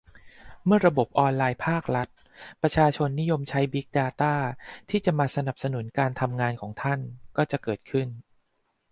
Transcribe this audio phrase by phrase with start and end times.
[0.65, 2.09] เมื่อระบบออนไลน์ภาครัฐ
[2.61, 4.33] ประชาชนนิยมใช้ บิ๊กดาต้า
[4.89, 6.99] ที่จะมาสนับสนุนการทำงานของท่าน
[7.37, 8.07] ก็จะเกิดขึ้น